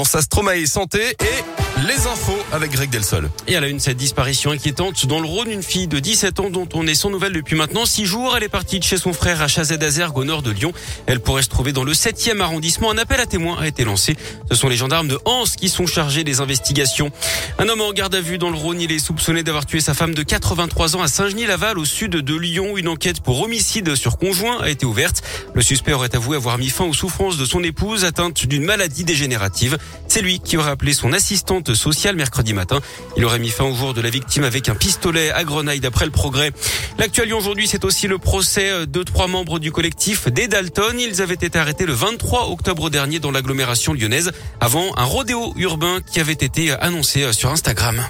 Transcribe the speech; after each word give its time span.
Avant 0.00 0.06
ça, 0.06 0.22
Stromae 0.22 0.64
santé 0.64 1.10
et 1.10 1.69
les 1.86 2.06
infos 2.06 2.38
avec 2.52 2.72
Greg 2.72 2.90
Delsol. 2.90 3.30
Et 3.46 3.54
elle 3.54 3.64
a 3.64 3.68
une 3.68 3.80
cette 3.80 3.96
disparition 3.96 4.50
inquiétante 4.50 5.06
dans 5.06 5.20
le 5.20 5.26
Rhône, 5.26 5.50
une 5.50 5.62
fille 5.62 5.86
de 5.86 5.98
17 5.98 6.40
ans 6.40 6.50
dont 6.50 6.68
on 6.74 6.86
est 6.86 6.94
sans 6.94 7.10
nouvelles 7.10 7.32
depuis 7.32 7.56
maintenant 7.56 7.86
6 7.86 8.04
jours. 8.04 8.34
Elle 8.36 8.42
est 8.42 8.48
partie 8.48 8.78
de 8.78 8.84
chez 8.84 8.96
son 8.96 9.12
frère 9.12 9.40
à 9.40 9.46
Chazet-Azergue 9.46 10.16
au 10.18 10.24
nord 10.24 10.42
de 10.42 10.50
Lyon. 10.50 10.72
Elle 11.06 11.20
pourrait 11.20 11.42
se 11.42 11.48
trouver 11.48 11.72
dans 11.72 11.84
le 11.84 11.92
7e 11.92 12.40
arrondissement. 12.40 12.90
Un 12.90 12.98
appel 12.98 13.20
à 13.20 13.26
témoins 13.26 13.58
a 13.58 13.66
été 13.66 13.84
lancé. 13.84 14.16
Ce 14.50 14.56
sont 14.56 14.68
les 14.68 14.76
gendarmes 14.76 15.08
de 15.08 15.18
Hans 15.24 15.44
qui 15.44 15.68
sont 15.68 15.86
chargés 15.86 16.24
des 16.24 16.40
investigations. 16.40 17.10
Un 17.58 17.68
homme 17.68 17.80
en 17.80 17.92
garde 17.92 18.14
à 18.14 18.20
vue 18.20 18.38
dans 18.38 18.50
le 18.50 18.56
Rhône, 18.56 18.80
il 18.80 18.92
est 18.92 18.98
soupçonné 18.98 19.42
d'avoir 19.42 19.64
tué 19.64 19.80
sa 19.80 19.94
femme 19.94 20.14
de 20.14 20.22
83 20.22 20.96
ans 20.96 21.02
à 21.02 21.08
Saint-Genis-Laval 21.08 21.78
au 21.78 21.84
sud 21.84 22.12
de 22.12 22.34
Lyon. 22.34 22.76
Une 22.76 22.88
enquête 22.88 23.20
pour 23.20 23.40
homicide 23.40 23.94
sur 23.94 24.18
conjoint 24.18 24.60
a 24.60 24.68
été 24.68 24.84
ouverte. 24.84 25.22
Le 25.54 25.62
suspect 25.62 25.92
aurait 25.92 26.14
avoué 26.14 26.36
avoir 26.36 26.58
mis 26.58 26.68
fin 26.68 26.84
aux 26.84 26.94
souffrances 26.94 27.38
de 27.38 27.44
son 27.44 27.62
épouse 27.62 28.04
atteinte 28.04 28.46
d'une 28.46 28.64
maladie 28.64 29.04
dégénérative. 29.04 29.78
C'est 30.08 30.22
lui 30.22 30.40
qui 30.40 30.56
aurait 30.56 30.72
appelé 30.72 30.92
son 30.92 31.12
assistante 31.12 31.69
sociale 31.74 32.16
mercredi 32.16 32.52
matin. 32.52 32.80
Il 33.16 33.24
aurait 33.24 33.38
mis 33.38 33.50
fin 33.50 33.64
au 33.64 33.74
jour 33.74 33.94
de 33.94 34.00
la 34.00 34.10
victime 34.10 34.44
avec 34.44 34.68
un 34.68 34.74
pistolet 34.74 35.30
à 35.30 35.44
Grenaille 35.44 35.80
d'après 35.80 36.04
le 36.04 36.10
progrès. 36.10 36.52
L'actualité 36.98 37.34
aujourd'hui, 37.34 37.66
c'est 37.66 37.84
aussi 37.84 38.08
le 38.08 38.18
procès 38.18 38.86
de 38.86 39.02
trois 39.02 39.26
membres 39.26 39.58
du 39.58 39.72
collectif 39.72 40.28
des 40.28 40.48
Dalton. 40.48 40.98
Ils 40.98 41.22
avaient 41.22 41.34
été 41.34 41.58
arrêtés 41.58 41.86
le 41.86 41.92
23 41.92 42.50
octobre 42.50 42.90
dernier 42.90 43.18
dans 43.18 43.30
l'agglomération 43.30 43.92
lyonnaise 43.92 44.32
avant 44.60 44.96
un 44.96 45.04
rodéo 45.04 45.52
urbain 45.56 46.00
qui 46.00 46.20
avait 46.20 46.32
été 46.32 46.72
annoncé 46.72 47.32
sur 47.32 47.50
Instagram. 47.50 48.02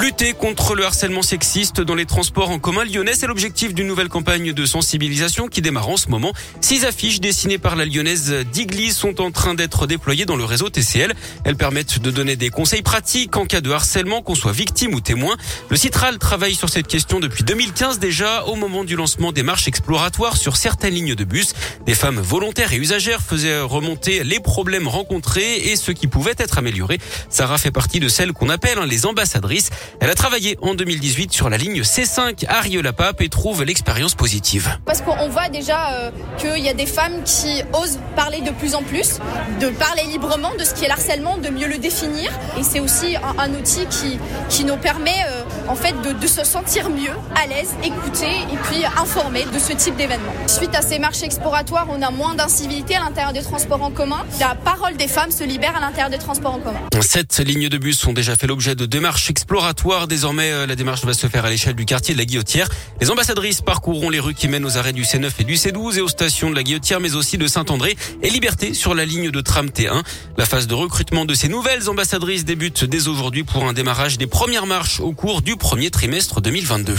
Lutter 0.00 0.32
contre 0.32 0.76
le 0.76 0.84
harcèlement 0.84 1.22
sexiste 1.22 1.80
dans 1.80 1.96
les 1.96 2.06
transports 2.06 2.50
en 2.50 2.60
commun 2.60 2.84
lyonnais, 2.84 3.14
c'est 3.14 3.26
l'objectif 3.26 3.74
d'une 3.74 3.88
nouvelle 3.88 4.08
campagne 4.08 4.52
de 4.52 4.64
sensibilisation 4.64 5.48
qui 5.48 5.60
démarre 5.60 5.88
en 5.88 5.96
ce 5.96 6.08
moment. 6.08 6.32
Six 6.60 6.84
affiches 6.84 7.20
dessinées 7.20 7.58
par 7.58 7.74
la 7.74 7.84
lyonnaise 7.84 8.32
Digli 8.52 8.92
sont 8.92 9.20
en 9.20 9.32
train 9.32 9.54
d'être 9.54 9.88
déployées 9.88 10.24
dans 10.24 10.36
le 10.36 10.44
réseau 10.44 10.70
TCL. 10.70 11.14
Elles 11.42 11.56
permettent 11.56 11.98
de 11.98 12.12
donner 12.12 12.36
des 12.36 12.48
conseils 12.48 12.82
pratiques 12.82 13.36
en 13.36 13.44
cas 13.44 13.60
de 13.60 13.72
harcèlement, 13.72 14.22
qu'on 14.22 14.36
soit 14.36 14.52
victime 14.52 14.94
ou 14.94 15.00
témoin. 15.00 15.36
Le 15.68 15.76
Citral 15.76 16.18
travaille 16.18 16.54
sur 16.54 16.68
cette 16.68 16.86
question 16.86 17.18
depuis 17.18 17.42
2015 17.42 17.98
déjà, 17.98 18.44
au 18.44 18.54
moment 18.54 18.84
du 18.84 18.94
lancement 18.94 19.32
des 19.32 19.42
marches 19.42 19.66
exploratoires 19.66 20.36
sur 20.36 20.56
certaines 20.56 20.94
lignes 20.94 21.16
de 21.16 21.24
bus. 21.24 21.54
Des 21.86 21.96
femmes 21.96 22.20
volontaires 22.20 22.72
et 22.72 22.76
usagères 22.76 23.20
faisaient 23.20 23.60
remonter 23.62 24.22
les 24.22 24.38
problèmes 24.38 24.86
rencontrés 24.86 25.56
et 25.56 25.74
ce 25.74 25.90
qui 25.90 26.06
pouvait 26.06 26.36
être 26.38 26.58
amélioré. 26.58 27.00
Sarah 27.30 27.58
fait 27.58 27.72
partie 27.72 27.98
de 27.98 28.06
celles 28.06 28.32
qu'on 28.32 28.48
appelle 28.48 28.78
hein, 28.78 28.86
les 28.86 29.04
ambassadrices. 29.04 29.70
Elle 30.00 30.10
a 30.10 30.14
travaillé 30.14 30.58
en 30.62 30.74
2018 30.74 31.32
sur 31.32 31.50
la 31.50 31.56
ligne 31.56 31.82
C5 31.82 32.46
à 32.46 32.82
la 32.82 32.92
pape 32.92 33.20
et 33.20 33.28
trouve 33.28 33.64
l'expérience 33.64 34.14
positive. 34.14 34.78
Parce 34.84 35.00
qu'on 35.00 35.28
voit 35.28 35.48
déjà 35.48 35.92
euh, 35.92 36.10
qu'il 36.38 36.62
y 36.64 36.68
a 36.68 36.74
des 36.74 36.86
femmes 36.86 37.22
qui 37.24 37.62
osent 37.72 37.98
parler 38.14 38.40
de 38.40 38.50
plus 38.50 38.74
en 38.74 38.82
plus, 38.82 39.18
de 39.60 39.68
parler 39.68 40.02
librement 40.04 40.54
de 40.58 40.64
ce 40.64 40.74
qui 40.74 40.84
est 40.84 40.88
l'harcèlement, 40.88 41.38
de 41.38 41.48
mieux 41.48 41.66
le 41.66 41.78
définir. 41.78 42.30
Et 42.58 42.62
c'est 42.62 42.80
aussi 42.80 43.16
un, 43.16 43.52
outil 43.54 43.86
qui, 43.86 44.18
qui 44.48 44.64
nous 44.64 44.76
permet 44.76 45.24
euh, 45.28 45.42
en 45.68 45.74
fait 45.74 45.94
de, 46.02 46.12
de, 46.12 46.26
se 46.26 46.44
sentir 46.44 46.90
mieux, 46.90 47.14
à 47.34 47.46
l'aise, 47.46 47.74
écouter 47.82 48.26
et 48.52 48.56
puis 48.64 48.84
informer 49.00 49.44
de 49.52 49.58
ce 49.58 49.72
type 49.72 49.96
d'événement. 49.96 50.32
Suite 50.46 50.74
à 50.74 50.82
ces 50.82 50.98
marches 50.98 51.22
exploratoires, 51.22 51.86
on 51.90 52.02
a 52.02 52.10
moins 52.10 52.34
d'incivilité 52.34 52.96
à 52.96 53.00
l'intérieur 53.00 53.32
des 53.32 53.42
transports 53.42 53.82
en 53.82 53.90
commun. 53.90 54.24
La 54.40 54.54
parole 54.54 54.96
des 54.96 55.08
femmes 55.08 55.30
se 55.30 55.44
libère 55.44 55.76
à 55.76 55.80
l'intérieur 55.80 56.10
des 56.10 56.18
transports 56.18 56.54
en 56.54 56.60
commun. 56.60 56.80
Sept 57.00 57.38
lignes 57.38 57.68
de 57.68 57.78
bus 57.78 58.06
ont 58.06 58.12
déjà 58.12 58.36
fait 58.36 58.46
l'objet 58.46 58.74
de 58.74 58.86
démarches 58.86 59.30
exploratoires 59.30 59.67
Désormais, 60.08 60.50
euh, 60.50 60.66
la 60.66 60.76
démarche 60.76 61.04
va 61.04 61.12
se 61.12 61.26
faire 61.26 61.44
à 61.44 61.50
l'échelle 61.50 61.74
du 61.74 61.84
quartier 61.84 62.14
de 62.14 62.18
la 62.18 62.24
Guillotière. 62.24 62.68
Les 63.00 63.10
ambassadrices 63.10 63.60
parcourront 63.60 64.08
les 64.08 64.18
rues 64.18 64.34
qui 64.34 64.48
mènent 64.48 64.64
aux 64.64 64.78
arrêts 64.78 64.94
du 64.94 65.02
C9 65.02 65.30
et 65.38 65.44
du 65.44 65.54
C12 65.54 65.98
et 65.98 66.00
aux 66.00 66.08
stations 66.08 66.50
de 66.50 66.56
la 66.56 66.62
Guillotière, 66.62 67.00
mais 67.00 67.14
aussi 67.14 67.36
de 67.36 67.46
Saint-André 67.46 67.96
et 68.22 68.30
Liberté 68.30 68.72
sur 68.72 68.94
la 68.94 69.04
ligne 69.04 69.30
de 69.30 69.40
tram 69.40 69.66
T1. 69.68 70.02
La 70.38 70.46
phase 70.46 70.66
de 70.66 70.74
recrutement 70.74 71.26
de 71.26 71.34
ces 71.34 71.48
nouvelles 71.48 71.90
ambassadrices 71.90 72.44
débute 72.44 72.84
dès 72.84 73.08
aujourd'hui 73.08 73.44
pour 73.44 73.64
un 73.66 73.74
démarrage 73.74 74.16
des 74.16 74.26
premières 74.26 74.66
marches 74.66 75.00
au 75.00 75.12
cours 75.12 75.42
du 75.42 75.56
premier 75.56 75.90
trimestre 75.90 76.40
2022. 76.40 76.96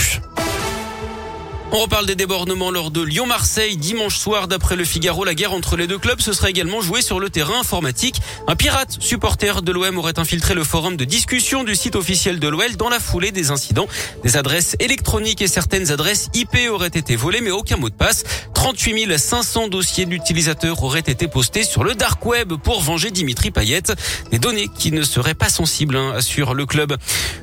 On 1.71 1.77
reparle 1.77 2.07
des 2.07 2.15
débordements 2.15 2.71
lors 2.71 2.89
de 2.89 3.03
Lyon-Marseille 3.03 3.77
dimanche 3.77 4.17
soir. 4.17 4.47
D'après 4.47 4.75
le 4.75 4.83
Figaro, 4.83 5.23
la 5.23 5.35
guerre 5.35 5.53
entre 5.53 5.77
les 5.77 5.85
deux 5.85 5.99
clubs 5.99 6.19
se 6.19 6.33
serait 6.33 6.49
également 6.49 6.81
jouée 6.81 7.03
sur 7.03 7.19
le 7.19 7.29
terrain 7.29 7.59
informatique. 7.59 8.21
Un 8.47 8.55
pirate 8.55 8.97
supporter 8.99 9.61
de 9.61 9.71
l'OM 9.71 9.99
aurait 9.99 10.17
infiltré 10.17 10.55
le 10.55 10.63
forum 10.63 10.97
de 10.97 11.05
discussion 11.05 11.63
du 11.63 11.75
site 11.75 11.95
officiel 11.95 12.39
de 12.39 12.47
l'OL 12.47 12.75
dans 12.75 12.89
la 12.89 12.99
foulée 12.99 13.31
des 13.31 13.51
incidents. 13.51 13.87
Des 14.23 14.35
adresses 14.35 14.77
électroniques 14.79 15.43
et 15.43 15.47
certaines 15.47 15.91
adresses 15.91 16.29
IP 16.33 16.57
auraient 16.71 16.87
été 16.87 17.15
volées, 17.15 17.41
mais 17.41 17.51
aucun 17.51 17.77
mot 17.77 17.89
de 17.89 17.95
passe. 17.95 18.23
38 18.59 19.17
500 19.17 19.69
dossiers 19.69 20.05
d'utilisateurs 20.05 20.83
auraient 20.83 20.99
été 20.99 21.29
postés 21.29 21.63
sur 21.63 21.85
le 21.85 21.95
dark 21.95 22.25
web 22.25 22.55
pour 22.61 22.81
venger 22.81 23.09
Dimitri 23.09 23.51
Payet. 23.51 23.83
Des 24.31 24.37
données 24.37 24.67
qui 24.67 24.91
ne 24.91 25.03
seraient 25.03 25.33
pas 25.33 25.47
sensibles, 25.47 25.95
hein, 25.95 26.11
assure 26.13 26.53
le 26.53 26.65
club. 26.65 26.97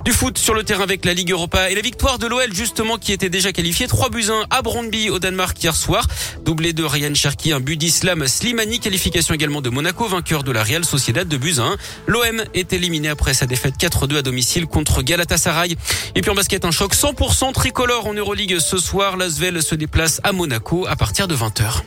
Du 0.04 0.12
foot 0.12 0.36
sur 0.36 0.52
le 0.52 0.62
terrain 0.62 0.82
avec 0.82 1.06
la 1.06 1.14
Ligue 1.14 1.30
Europa 1.30 1.70
et 1.70 1.74
la 1.74 1.80
victoire 1.80 2.18
de 2.18 2.26
l'OL 2.26 2.52
justement 2.52 2.98
qui 2.98 3.14
était 3.14 3.30
déjà 3.30 3.50
qualifiée. 3.52 3.86
3 3.86 4.10
buts 4.10 4.26
1 4.28 4.44
à 4.50 4.60
Brondby 4.60 5.08
au 5.08 5.18
Danemark 5.18 5.60
hier 5.60 5.74
soir. 5.74 6.06
Doublé 6.44 6.74
de 6.74 6.84
Ryan 6.84 7.14
Cherki, 7.14 7.52
un 7.52 7.60
but 7.60 7.78
d'Islam 7.78 8.26
Slimani. 8.26 8.78
Qualification 8.78 9.34
également 9.34 9.62
de 9.62 9.70
Monaco, 9.70 10.06
vainqueur 10.06 10.44
de 10.44 10.52
la 10.52 10.62
Real 10.62 10.84
Sociedad 10.84 11.26
de 11.26 11.36
buts 11.38 11.56
1. 11.58 11.78
L'OM 12.08 12.44
est 12.52 12.74
éliminé 12.74 13.08
après 13.08 13.32
sa 13.32 13.46
défaite 13.46 13.76
4-2 13.80 14.18
à 14.18 14.22
domicile 14.22 14.66
contre 14.66 15.00
Galatasaray. 15.00 15.76
Et 16.14 16.20
puis 16.20 16.30
en 16.30 16.34
basket, 16.34 16.66
un 16.66 16.70
choc 16.70 16.94
100% 16.94 17.54
tricolore 17.54 18.06
en 18.06 18.12
Euroleague 18.12 18.58
ce 18.58 18.76
soir. 18.76 19.16
L'Asvel 19.16 19.62
se 19.62 19.74
déplace 19.74 20.20
à 20.22 20.32
Monaco 20.32 20.86
à 20.86 20.94
partir 21.06 21.28
de 21.28 21.36
20h. 21.36 21.84